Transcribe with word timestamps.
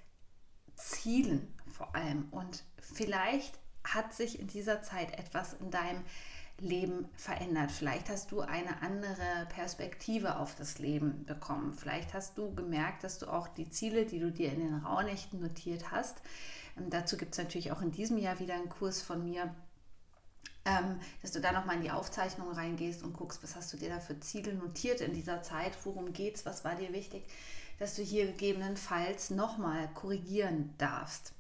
Zielen 0.76 1.52
vor 1.72 1.94
allem. 1.94 2.28
Und 2.30 2.64
vielleicht 2.80 3.58
hat 3.84 4.12
sich 4.14 4.40
in 4.40 4.46
dieser 4.46 4.82
Zeit 4.82 5.18
etwas 5.18 5.54
in 5.54 5.70
deinem 5.70 6.02
Leben 6.58 7.08
verändert. 7.16 7.72
Vielleicht 7.72 8.08
hast 8.08 8.30
du 8.30 8.40
eine 8.40 8.80
andere 8.80 9.46
Perspektive 9.48 10.36
auf 10.38 10.54
das 10.54 10.78
Leben 10.78 11.24
bekommen. 11.26 11.74
Vielleicht 11.74 12.14
hast 12.14 12.38
du 12.38 12.54
gemerkt, 12.54 13.02
dass 13.02 13.18
du 13.18 13.26
auch 13.26 13.48
die 13.48 13.68
Ziele, 13.68 14.06
die 14.06 14.20
du 14.20 14.30
dir 14.30 14.52
in 14.52 14.60
den 14.60 14.74
Rauhnächten 14.76 15.40
notiert 15.40 15.90
hast, 15.90 16.22
ähm, 16.76 16.90
dazu 16.90 17.16
gibt 17.16 17.32
es 17.32 17.38
natürlich 17.38 17.72
auch 17.72 17.82
in 17.82 17.90
diesem 17.90 18.18
Jahr 18.18 18.38
wieder 18.38 18.54
einen 18.54 18.68
Kurs 18.68 19.02
von 19.02 19.24
mir, 19.24 19.54
ähm, 20.64 21.00
dass 21.22 21.32
du 21.32 21.40
da 21.40 21.52
nochmal 21.52 21.76
in 21.76 21.82
die 21.82 21.90
Aufzeichnung 21.90 22.50
reingehst 22.52 23.02
und 23.02 23.14
guckst, 23.14 23.42
was 23.42 23.56
hast 23.56 23.72
du 23.72 23.76
dir 23.76 23.88
da 23.88 24.00
für 24.00 24.18
Ziele 24.20 24.54
notiert 24.54 25.00
in 25.00 25.12
dieser 25.12 25.42
Zeit, 25.42 25.72
worum 25.84 26.12
geht 26.12 26.36
es, 26.36 26.46
was 26.46 26.64
war 26.64 26.74
dir 26.76 26.92
wichtig 26.92 27.24
dass 27.78 27.96
du 27.96 28.02
hier 28.02 28.26
gegebenenfalls 28.26 29.30
nochmal 29.30 29.88
korrigieren 29.94 30.74
darfst. 30.78 31.32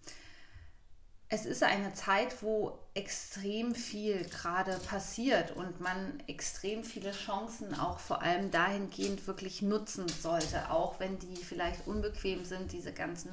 Es 1.28 1.46
ist 1.46 1.62
eine 1.62 1.94
Zeit, 1.94 2.42
wo 2.42 2.78
extrem 2.94 3.74
viel 3.74 4.24
gerade 4.24 4.78
passiert 4.78 5.56
und 5.56 5.80
man 5.80 6.22
extrem 6.28 6.84
viele 6.84 7.10
Chancen 7.10 7.74
auch 7.74 7.98
vor 7.98 8.22
allem 8.22 8.50
dahingehend 8.50 9.26
wirklich 9.26 9.62
nutzen 9.62 10.06
sollte, 10.08 10.70
auch 10.70 11.00
wenn 11.00 11.18
die 11.18 11.36
vielleicht 11.36 11.88
unbequem 11.88 12.44
sind, 12.44 12.72
diese 12.72 12.92
ganzen 12.92 13.30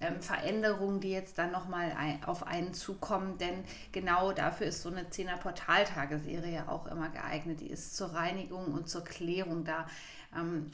ähm, 0.00 0.20
Veränderungen, 0.20 1.00
die 1.00 1.10
jetzt 1.10 1.38
dann 1.38 1.52
nochmal 1.52 1.92
ein, 1.96 2.24
auf 2.24 2.46
einen 2.46 2.74
zukommen. 2.74 3.38
Denn 3.38 3.64
genau 3.92 4.32
dafür 4.32 4.66
ist 4.66 4.82
so 4.82 4.88
eine 4.88 5.04
10er 5.04 5.36
Portaltageserie 5.36 6.68
auch 6.68 6.86
immer 6.86 7.10
geeignet. 7.10 7.60
Die 7.60 7.70
ist 7.70 7.96
zur 7.96 8.14
Reinigung 8.14 8.72
und 8.72 8.88
zur 8.88 9.04
Klärung 9.04 9.64
da. 9.64 9.86
Ähm, 10.34 10.72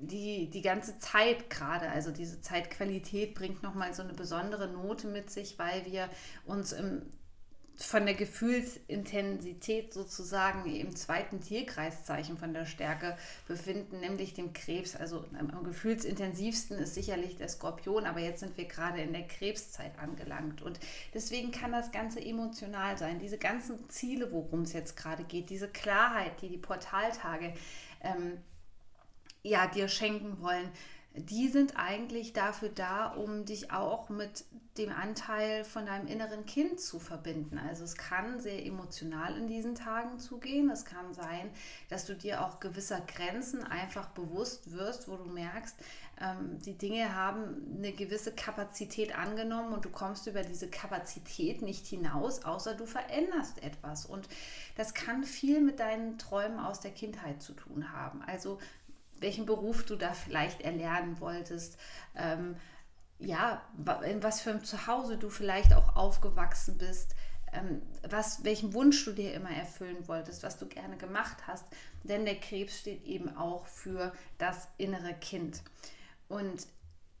die, 0.00 0.50
die 0.50 0.62
ganze 0.62 0.98
Zeit 0.98 1.50
gerade, 1.50 1.90
also 1.90 2.10
diese 2.10 2.40
Zeitqualität 2.40 3.34
bringt 3.34 3.62
nochmal 3.62 3.94
so 3.94 4.02
eine 4.02 4.14
besondere 4.14 4.68
Note 4.68 5.06
mit 5.06 5.30
sich, 5.30 5.58
weil 5.58 5.84
wir 5.86 6.08
uns 6.46 6.72
im, 6.72 7.02
von 7.76 8.06
der 8.06 8.14
Gefühlsintensität 8.16 9.94
sozusagen 9.94 10.68
im 10.68 10.96
zweiten 10.96 11.40
Tierkreiszeichen 11.40 12.36
von 12.36 12.52
der 12.52 12.66
Stärke 12.66 13.16
befinden, 13.46 14.00
nämlich 14.00 14.34
dem 14.34 14.52
Krebs. 14.52 14.96
Also 14.96 15.24
am 15.38 15.62
gefühlsintensivsten 15.62 16.76
ist 16.78 16.94
sicherlich 16.94 17.36
der 17.36 17.48
Skorpion, 17.48 18.06
aber 18.06 18.18
jetzt 18.18 18.40
sind 18.40 18.56
wir 18.56 18.64
gerade 18.64 19.00
in 19.00 19.12
der 19.12 19.28
Krebszeit 19.28 19.96
angelangt. 20.00 20.60
Und 20.60 20.80
deswegen 21.14 21.52
kann 21.52 21.70
das 21.70 21.92
Ganze 21.92 22.20
emotional 22.20 22.98
sein. 22.98 23.20
Diese 23.20 23.38
ganzen 23.38 23.88
Ziele, 23.88 24.32
worum 24.32 24.62
es 24.62 24.72
jetzt 24.72 24.96
gerade 24.96 25.22
geht, 25.22 25.48
diese 25.48 25.68
Klarheit, 25.68 26.42
die 26.42 26.48
die 26.48 26.58
Portaltage 26.58 27.54
ähm, 28.02 28.38
ja, 29.42 29.66
dir 29.66 29.88
schenken 29.88 30.40
wollen, 30.40 30.70
die 31.14 31.48
sind 31.48 31.76
eigentlich 31.76 32.32
dafür 32.32 32.68
da, 32.68 33.08
um 33.08 33.44
dich 33.44 33.72
auch 33.72 34.08
mit 34.08 34.44
dem 34.76 34.92
Anteil 34.92 35.64
von 35.64 35.86
deinem 35.86 36.06
inneren 36.06 36.46
Kind 36.46 36.80
zu 36.80 37.00
verbinden. 37.00 37.58
Also 37.58 37.82
es 37.82 37.96
kann 37.96 38.38
sehr 38.38 38.64
emotional 38.64 39.36
in 39.36 39.48
diesen 39.48 39.74
Tagen 39.74 40.20
zugehen. 40.20 40.70
Es 40.70 40.84
kann 40.84 41.12
sein, 41.12 41.50
dass 41.88 42.06
du 42.06 42.14
dir 42.14 42.44
auch 42.44 42.60
gewisser 42.60 43.00
Grenzen 43.00 43.64
einfach 43.64 44.06
bewusst 44.10 44.70
wirst, 44.72 45.08
wo 45.08 45.16
du 45.16 45.24
merkst, 45.24 45.76
ähm, 46.20 46.60
die 46.60 46.78
Dinge 46.78 47.14
haben 47.16 47.76
eine 47.76 47.92
gewisse 47.92 48.32
Kapazität 48.32 49.18
angenommen 49.18 49.72
und 49.72 49.84
du 49.84 49.90
kommst 49.90 50.26
über 50.28 50.42
diese 50.42 50.68
Kapazität 50.68 51.62
nicht 51.62 51.86
hinaus, 51.86 52.44
außer 52.44 52.74
du 52.74 52.86
veränderst 52.86 53.62
etwas. 53.62 54.06
Und 54.06 54.28
das 54.76 54.94
kann 54.94 55.24
viel 55.24 55.60
mit 55.60 55.80
deinen 55.80 56.18
Träumen 56.18 56.60
aus 56.60 56.78
der 56.78 56.92
Kindheit 56.92 57.42
zu 57.42 57.52
tun 57.52 57.92
haben. 57.92 58.22
Also 58.22 58.58
welchen 59.20 59.46
Beruf 59.46 59.84
du 59.84 59.96
da 59.96 60.12
vielleicht 60.12 60.60
erlernen 60.62 61.20
wolltest, 61.20 61.78
ähm, 62.16 62.56
ja, 63.18 63.62
in 64.04 64.22
was 64.22 64.40
für 64.40 64.50
einem 64.50 64.64
Zuhause 64.64 65.16
du 65.16 65.28
vielleicht 65.28 65.74
auch 65.74 65.96
aufgewachsen 65.96 66.78
bist, 66.78 67.14
ähm, 67.52 67.82
was, 68.08 68.44
welchen 68.44 68.74
Wunsch 68.74 69.04
du 69.04 69.12
dir 69.12 69.34
immer 69.34 69.50
erfüllen 69.50 70.06
wolltest, 70.06 70.42
was 70.42 70.58
du 70.58 70.66
gerne 70.66 70.96
gemacht 70.96 71.46
hast. 71.46 71.64
Denn 72.04 72.24
der 72.24 72.38
Krebs 72.38 72.78
steht 72.78 73.04
eben 73.04 73.36
auch 73.36 73.66
für 73.66 74.12
das 74.38 74.68
innere 74.76 75.14
Kind. 75.14 75.62
Und 76.28 76.66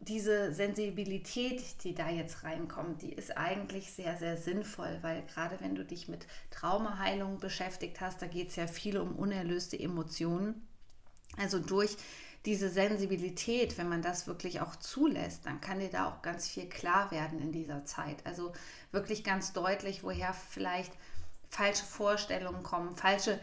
diese 0.00 0.52
Sensibilität, 0.52 1.82
die 1.82 1.94
da 1.94 2.08
jetzt 2.08 2.44
reinkommt, 2.44 3.02
die 3.02 3.12
ist 3.12 3.36
eigentlich 3.36 3.92
sehr, 3.92 4.16
sehr 4.16 4.36
sinnvoll, 4.36 4.98
weil 5.02 5.22
gerade 5.26 5.60
wenn 5.60 5.74
du 5.74 5.84
dich 5.84 6.08
mit 6.08 6.26
Traumaheilung 6.50 7.40
beschäftigt 7.40 8.00
hast, 8.00 8.22
da 8.22 8.26
geht 8.26 8.50
es 8.50 8.56
ja 8.56 8.68
viel 8.68 8.98
um 8.98 9.16
unerlöste 9.16 9.78
Emotionen. 9.78 10.68
Also 11.38 11.58
durch 11.58 11.96
diese 12.44 12.68
Sensibilität, 12.68 13.78
wenn 13.78 13.88
man 13.88 14.02
das 14.02 14.26
wirklich 14.26 14.60
auch 14.60 14.76
zulässt, 14.76 15.46
dann 15.46 15.60
kann 15.60 15.80
dir 15.80 15.90
da 15.90 16.08
auch 16.08 16.22
ganz 16.22 16.48
viel 16.48 16.68
klar 16.68 17.10
werden 17.10 17.40
in 17.40 17.52
dieser 17.52 17.84
Zeit. 17.84 18.24
Also 18.24 18.52
wirklich 18.92 19.24
ganz 19.24 19.52
deutlich, 19.52 20.02
woher 20.02 20.32
vielleicht 20.32 20.92
falsche 21.50 21.84
Vorstellungen 21.84 22.62
kommen, 22.62 22.96
falsche 22.96 23.38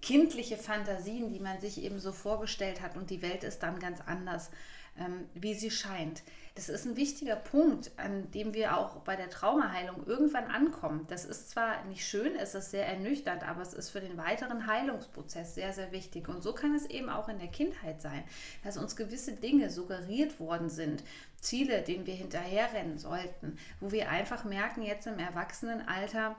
kindliche 0.00 0.56
Fantasien, 0.56 1.32
die 1.32 1.40
man 1.40 1.60
sich 1.60 1.82
eben 1.82 1.98
so 1.98 2.12
vorgestellt 2.12 2.80
hat 2.80 2.96
und 2.96 3.10
die 3.10 3.22
Welt 3.22 3.44
ist 3.44 3.60
dann 3.60 3.78
ganz 3.80 4.00
anders, 4.00 4.50
ähm, 4.98 5.28
wie 5.34 5.54
sie 5.54 5.70
scheint. 5.70 6.22
Das 6.58 6.68
ist 6.68 6.86
ein 6.86 6.96
wichtiger 6.96 7.36
Punkt, 7.36 7.92
an 7.98 8.32
dem 8.32 8.52
wir 8.52 8.76
auch 8.76 8.96
bei 9.02 9.14
der 9.14 9.30
Traumaheilung 9.30 10.04
irgendwann 10.08 10.46
ankommen. 10.46 11.06
Das 11.06 11.24
ist 11.24 11.50
zwar 11.50 11.84
nicht 11.84 12.04
schön, 12.04 12.34
es 12.34 12.56
ist 12.56 12.72
sehr 12.72 12.84
ernüchternd, 12.84 13.48
aber 13.48 13.62
es 13.62 13.74
ist 13.74 13.90
für 13.90 14.00
den 14.00 14.18
weiteren 14.18 14.66
Heilungsprozess 14.66 15.54
sehr, 15.54 15.72
sehr 15.72 15.92
wichtig. 15.92 16.28
Und 16.28 16.42
so 16.42 16.52
kann 16.52 16.74
es 16.74 16.86
eben 16.86 17.10
auch 17.10 17.28
in 17.28 17.38
der 17.38 17.46
Kindheit 17.46 18.02
sein, 18.02 18.24
dass 18.64 18.76
uns 18.76 18.96
gewisse 18.96 19.34
Dinge 19.34 19.70
suggeriert 19.70 20.40
worden 20.40 20.68
sind, 20.68 21.04
Ziele, 21.40 21.82
denen 21.82 22.06
wir 22.06 22.14
hinterherrennen 22.14 22.98
sollten, 22.98 23.56
wo 23.78 23.92
wir 23.92 24.08
einfach 24.08 24.42
merken, 24.42 24.82
jetzt 24.82 25.06
im 25.06 25.20
Erwachsenenalter, 25.20 26.34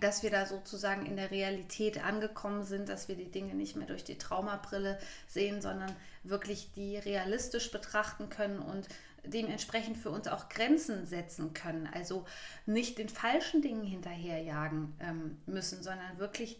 dass 0.00 0.22
wir 0.22 0.30
da 0.30 0.46
sozusagen 0.46 1.06
in 1.06 1.16
der 1.16 1.30
Realität 1.30 2.02
angekommen 2.02 2.62
sind, 2.62 2.88
dass 2.88 3.08
wir 3.08 3.16
die 3.16 3.30
Dinge 3.30 3.54
nicht 3.54 3.76
mehr 3.76 3.86
durch 3.86 4.04
die 4.04 4.18
Traumabrille 4.18 4.98
sehen, 5.26 5.60
sondern 5.60 5.94
wirklich 6.22 6.72
die 6.72 6.96
realistisch 6.96 7.70
betrachten 7.70 8.28
können 8.28 8.60
und 8.60 8.88
dementsprechend 9.24 9.98
für 9.98 10.10
uns 10.10 10.28
auch 10.28 10.48
Grenzen 10.48 11.06
setzen 11.06 11.52
können. 11.54 11.88
Also 11.92 12.24
nicht 12.66 12.98
den 12.98 13.08
falschen 13.08 13.62
Dingen 13.62 13.84
hinterherjagen 13.84 14.94
ähm, 15.00 15.38
müssen, 15.46 15.82
sondern 15.82 16.18
wirklich 16.18 16.58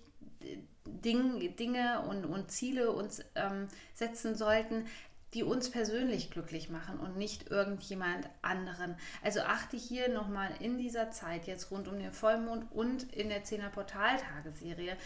Ding, 0.85 1.57
Dinge 1.57 2.03
und, 2.09 2.25
und 2.25 2.51
Ziele 2.51 2.91
uns 2.93 3.25
ähm, 3.35 3.69
setzen 3.95 4.37
sollten, 4.37 4.87
die 5.35 5.43
uns 5.43 5.71
persönlich 5.71 6.31
glücklich 6.31 6.69
machen 6.69 6.99
und 6.99 7.17
nicht 7.17 7.51
irgendjemand 7.51 8.29
anderen. 8.43 8.97
Also 9.23 9.41
achte 9.41 9.77
hier 9.77 10.09
nochmal 10.11 10.51
in 10.61 10.77
dieser 10.77 11.11
Zeit, 11.11 11.47
jetzt 11.47 11.71
rund 11.71 11.89
um 11.89 11.99
den 11.99 12.13
Vollmond 12.13 12.71
und 12.71 13.13
in 13.13 13.31
der 13.31 13.45
10er 13.45 13.71
Portaltageserie, 13.71 14.97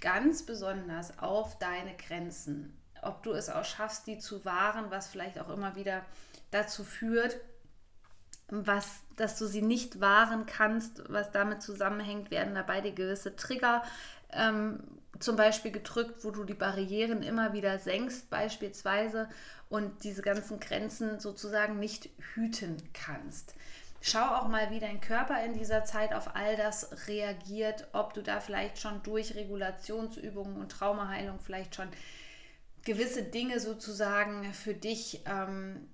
ganz 0.00 0.44
besonders 0.44 1.18
auf 1.18 1.58
deine 1.58 1.94
Grenzen. 1.96 2.76
Ob 3.02 3.22
du 3.22 3.32
es 3.32 3.48
auch 3.48 3.64
schaffst, 3.64 4.06
die 4.08 4.18
zu 4.18 4.44
wahren, 4.44 4.86
was 4.90 5.08
vielleicht 5.08 5.38
auch 5.38 5.48
immer 5.48 5.76
wieder 5.76 6.04
dazu 6.50 6.82
führt, 6.82 7.38
was, 8.48 9.02
dass 9.16 9.38
du 9.38 9.46
sie 9.46 9.62
nicht 9.62 10.00
wahren 10.00 10.46
kannst, 10.46 11.02
was 11.08 11.30
damit 11.30 11.62
zusammenhängt, 11.62 12.30
werden 12.30 12.54
dabei 12.54 12.80
die 12.80 12.94
gewisse 12.94 13.36
Trigger 13.36 13.84
ähm, 14.32 14.82
zum 15.20 15.36
Beispiel 15.36 15.70
gedrückt, 15.70 16.24
wo 16.24 16.30
du 16.30 16.44
die 16.44 16.54
Barrieren 16.54 17.22
immer 17.22 17.52
wieder 17.52 17.78
senkst, 17.78 18.30
beispielsweise, 18.30 19.28
und 19.68 20.04
diese 20.04 20.22
ganzen 20.22 20.60
Grenzen 20.60 21.20
sozusagen 21.20 21.78
nicht 21.78 22.08
hüten 22.34 22.76
kannst. 22.94 23.54
Schau 24.00 24.36
auch 24.36 24.48
mal, 24.48 24.70
wie 24.70 24.78
dein 24.78 25.00
Körper 25.00 25.42
in 25.44 25.54
dieser 25.54 25.84
Zeit 25.84 26.14
auf 26.14 26.36
all 26.36 26.56
das 26.56 27.08
reagiert, 27.08 27.88
ob 27.92 28.14
du 28.14 28.22
da 28.22 28.40
vielleicht 28.40 28.78
schon 28.78 29.02
durch 29.02 29.34
Regulationsübungen 29.34 30.56
und 30.56 30.70
Traumaheilung 30.70 31.40
vielleicht 31.40 31.74
schon 31.74 31.88
gewisse 32.84 33.24
Dinge 33.24 33.58
sozusagen 33.58 34.52
für 34.54 34.72
dich 34.72 35.22
ähm, 35.26 35.88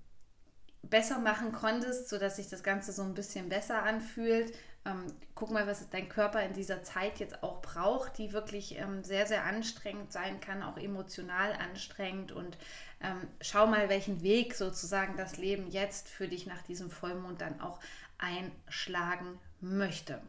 besser 0.82 1.19
machen 1.19 1.53
konntest, 1.53 2.09
sodass 2.09 2.37
sich 2.37 2.49
das 2.49 2.62
Ganze 2.62 2.93
so 2.93 3.03
ein 3.03 3.15
bisschen 3.15 3.49
besser 3.49 3.82
anfühlt 3.82 4.53
ähm, 4.87 5.07
guck 5.35 5.51
mal, 5.51 5.67
was 5.67 5.89
dein 5.91 6.09
Körper 6.09 6.43
in 6.43 6.53
dieser 6.53 6.83
Zeit 6.83 7.19
jetzt 7.19 7.43
auch 7.43 7.63
braucht, 7.63 8.19
die 8.19 8.33
wirklich 8.33 8.79
ähm, 8.79 9.03
sehr, 9.03 9.27
sehr 9.27 9.45
anstrengend 9.45 10.13
sein 10.13 10.41
kann, 10.41 10.63
auch 10.63 10.77
emotional 10.77 11.53
anstrengend. 11.53 12.33
Und 12.33 12.59
ähm, 13.01 13.29
schau 13.41 13.67
mal, 13.67 13.89
welchen 13.89 14.23
Weg 14.23 14.55
sozusagen 14.55 15.17
das 15.17 15.37
Leben 15.39 15.71
jetzt 15.71 16.09
für 16.09 16.29
dich 16.29 16.47
nach 16.47 16.63
diesem 16.63 16.91
Vollmond 16.91 17.41
dann 17.41 17.61
auch 17.61 17.81
einschlagen 18.19 19.39
möchte. 19.61 20.21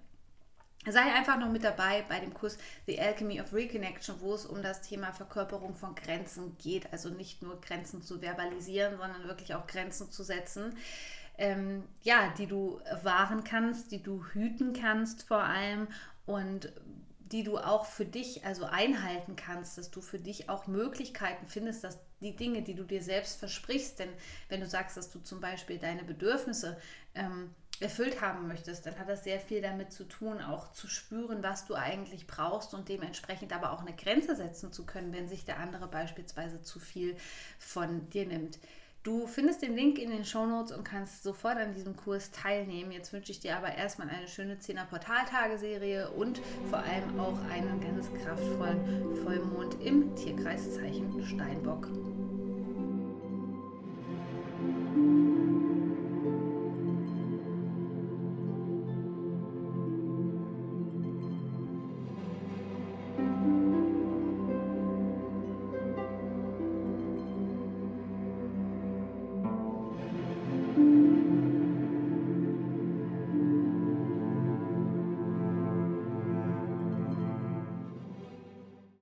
Sei 0.88 1.02
einfach 1.02 1.40
noch 1.40 1.50
mit 1.50 1.64
dabei 1.64 2.04
bei 2.08 2.20
dem 2.20 2.34
Kurs 2.34 2.60
The 2.86 3.00
Alchemy 3.02 3.42
of 3.42 3.54
Reconnection, 3.54 4.22
wo 4.22 4.36
es 4.36 4.46
um 4.46 4.62
das 4.62 4.82
Thema 4.82 5.12
Verkörperung 5.12 5.76
von 5.76 5.96
Grenzen 5.96 6.56
geht. 6.60 6.94
Also 6.94 7.10
nicht 7.10 7.42
nur 7.42 7.60
Grenzen 7.60 8.04
zu 8.04 8.20
verbalisieren, 8.20 8.98
sondern 8.98 9.28
wirklich 9.28 9.56
auch 9.56 9.66
Grenzen 9.66 10.12
zu 10.12 10.24
setzen 10.24 10.78
ähm, 11.38 11.84
ja, 12.02 12.34
die 12.38 12.48
du 12.48 12.80
wahren 13.04 13.44
kannst, 13.44 13.92
die 13.92 14.02
du 14.02 14.24
hüten 14.26 14.74
kannst 14.74 15.28
vor 15.28 15.44
allem 15.44 15.88
und 16.26 16.72
die 17.32 17.44
du 17.44 17.58
auch 17.58 17.86
für 17.86 18.06
dich 18.06 18.46
also 18.46 18.66
einhalten 18.66 19.36
kannst, 19.36 19.78
dass 19.78 19.90
du 19.90 20.02
für 20.02 20.20
dich 20.20 20.48
auch 20.50 20.68
Möglichkeiten 20.68 21.48
findest, 21.48 21.84
dass 21.84 22.00
die 22.22 22.36
Dinge, 22.36 22.62
die 22.62 22.76
du 22.76 22.84
dir 22.84 23.02
selbst 23.02 23.40
versprichst, 23.40 24.00
denn 24.00 24.10
wenn 24.48 24.62
du 24.62 24.68
sagst, 24.68 24.96
dass 24.96 25.10
du 25.10 25.20
zum 25.20 25.42
Beispiel 25.42 25.80
deine 25.80 26.04
Bedürfnisse 26.04 26.78
ähm, 27.16 27.50
erfüllt 27.80 28.22
haben 28.22 28.48
möchtest, 28.48 28.86
dann 28.86 28.98
hat 28.98 29.10
das 29.10 29.24
sehr 29.24 29.40
viel 29.40 29.62
damit 29.62 29.92
zu 29.92 30.06
tun, 30.06 30.42
auch 30.42 30.72
zu 30.72 30.88
spüren, 30.88 31.44
was 31.44 31.66
du 31.66 31.76
eigentlich 31.76 32.26
brauchst 32.28 32.74
und 32.74 32.88
dementsprechend 32.88 33.54
aber 33.54 33.72
auch 33.72 33.82
eine 33.82 33.96
Grenze 33.96 34.36
setzen 34.36 34.72
zu 34.72 34.86
können, 34.86 35.12
wenn 35.12 35.28
sich 35.28 35.46
der 35.46 35.60
andere 35.60 35.88
beispielsweise 35.88 36.62
zu 36.62 36.80
viel 36.80 37.18
von 37.60 38.08
dir 38.10 38.26
nimmt. 38.26 38.60
Du 39.06 39.28
findest 39.28 39.62
den 39.62 39.76
Link 39.76 40.00
in 40.00 40.10
den 40.10 40.26
Show 40.26 40.48
Notes 40.48 40.76
und 40.76 40.84
kannst 40.84 41.22
sofort 41.22 41.58
an 41.58 41.76
diesem 41.76 41.96
Kurs 41.96 42.32
teilnehmen. 42.32 42.92
Jetzt 42.92 43.14
wünsche 43.14 43.32
ich 43.32 43.40
dir 43.40 43.56
aber 43.56 43.72
erstmal 43.72 44.10
eine 44.10 44.28
schöne 44.28 44.56
10er 44.56 44.86
Portaltageserie 44.86 46.10
und 46.10 46.42
vor 46.72 46.80
allem 46.80 47.20
auch 47.20 47.38
einen 47.52 47.80
ganz 47.80 48.12
kraftvollen 48.24 49.16
Vollmond 49.24 49.80
im 49.80 50.16
Tierkreiszeichen 50.16 51.24
Steinbock. 51.24 51.88